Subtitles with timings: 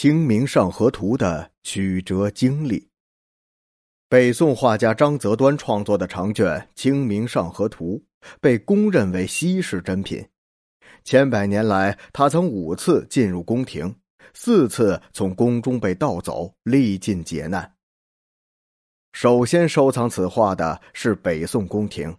[0.00, 2.88] 清明上河图》的曲折经历。
[4.08, 8.00] 北宋画家张择端创作的长卷《清明上河图》
[8.40, 10.24] 被公认为稀世珍品。
[11.02, 13.92] 千百年来，他曾五次进入宫廷，
[14.34, 17.74] 四次从宫中被盗走，历尽劫难。
[19.12, 22.16] 首先收藏此画的是北宋宫廷，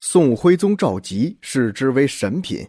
[0.00, 2.68] 宋徽宗赵佶视之为神品。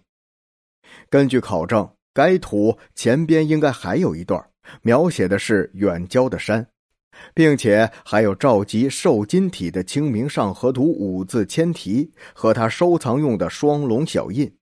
[1.09, 1.89] 根据考证。
[2.13, 4.49] 该图前边应该还有一段，
[4.81, 6.67] 描写的是远郊的山，
[7.33, 14.55] 并且还有赵佶瘦金体的《清明上河图》五字铅题和他收藏用的双龙小印。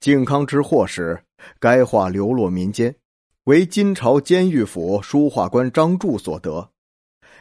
[0.00, 1.22] 靖康之祸时，
[1.60, 2.96] 该画流落民间，
[3.44, 6.70] 为金朝监狱府书画官张柱所得。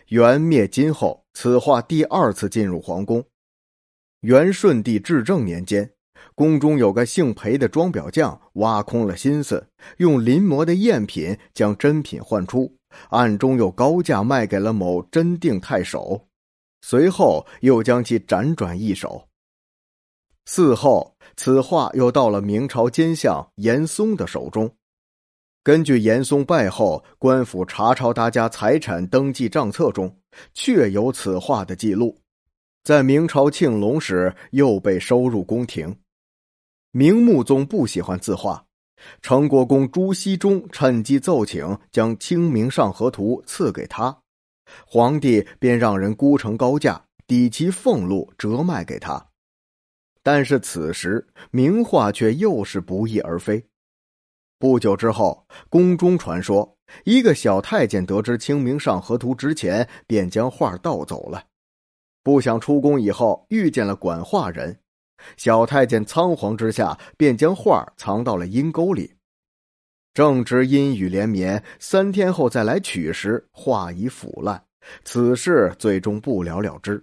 [0.07, 3.25] 元灭金后，此画第二次进入皇宫。
[4.20, 5.89] 元顺帝至正年间。
[6.35, 9.67] 宫中有个姓裴的装裱匠，挖空了心思，
[9.98, 12.75] 用临摹的赝品将真品换出，
[13.09, 16.27] 暗中又高价卖给了某真定太守，
[16.82, 19.27] 随后又将其辗转易手。
[20.45, 24.70] 嗣后，此画又到了明朝奸相严嵩的手中。
[25.63, 30.17] 根据严嵩败后官府查抄他家财产登记账册中，
[30.55, 32.17] 确有此画的记录，
[32.84, 35.95] 在明朝庆隆时又被收入宫廷。
[36.93, 38.65] 明穆宗不喜欢字画，
[39.21, 44.20] 成国公朱熹中趁机奏请将《清明上河图》赐给他，
[44.85, 49.25] 皇帝便让人估成高价，抵其俸禄折卖给他。
[50.21, 53.65] 但是此时名画却又是不翼而飞。
[54.59, 61.45] 不久之后，宫中传说一个小太监得知《清明上河图》值钱，便将画盗走了。
[62.21, 64.78] 不想出宫以后遇见了管画人。
[65.38, 69.13] 小太监仓皇之下，便将画藏到了阴沟里。
[70.13, 74.61] 正值阴雨连绵，三天后再来取时，画已腐烂。
[75.05, 77.01] 此事最终不了了之。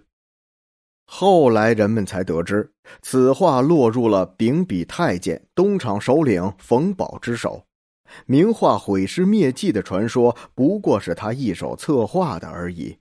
[1.05, 2.71] 后来人们才得知，
[3.01, 7.65] 此画落入了秉笔太监、东厂首领冯保之手。
[8.27, 12.95] 名画毁尸灭迹的传说，不过是他一手策划的而已。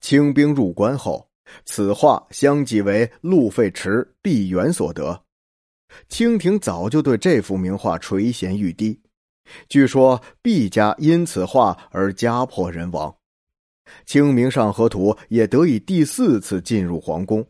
[0.00, 1.27] 清兵入关后。
[1.64, 5.24] 此画相继为路费池、毕沅所得，
[6.08, 9.00] 清廷早就对这幅名画垂涎欲滴。
[9.68, 13.10] 据说毕家因此画而家破人亡，
[14.04, 17.46] 《清明上河图》也得以第四次进入皇宫。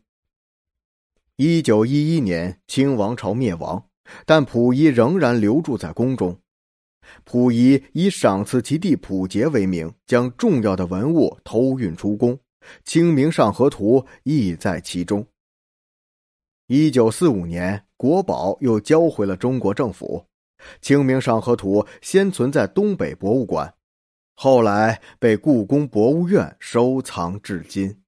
[1.35, 3.85] 一九一一年，清王朝灭亡，
[4.25, 6.39] 但溥仪仍然留住在宫中。
[7.25, 12.35] 溥仪以赏赐其弟溥杰为名，将重要的文物偷运出宫。
[12.85, 15.27] 《清明上河图》亦在其中。
[16.67, 20.27] 一九四五年，国宝又交回了中国政府。
[20.81, 23.75] 《清明上河图》先存在东北博物馆，
[24.35, 28.03] 后来被故宫博物院收藏至今。